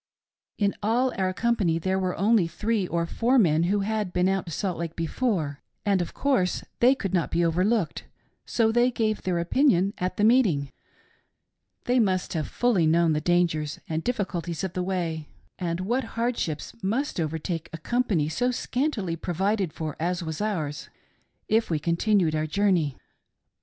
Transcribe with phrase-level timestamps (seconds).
[0.57, 4.47] In all our company there were only three or four men who had been out
[4.47, 8.05] to Salt Lake before, and of course they could not be overlooked,
[8.43, 10.71] so they gave their opinion at the meeting.
[11.83, 15.27] They must have fully known the dangers and difficulties of the way,
[15.59, 20.89] and what hardships must overtake a company so scantily provided for as was ours,
[21.47, 22.97] if we continued our journey.